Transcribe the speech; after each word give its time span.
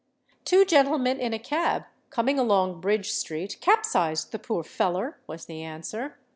"Two 0.45 0.65
gentlemen 0.65 1.19
in 1.19 1.31
a 1.31 1.37
cab, 1.37 1.83
coming 2.09 2.39
along 2.39 2.81
Bridge 2.81 3.11
Street, 3.11 3.57
capsized 3.61 4.31
the 4.31 4.39
poor 4.39 4.63
feller," 4.63 5.19
was 5.27 5.45
the 5.45 5.61
answer. 5.61 6.17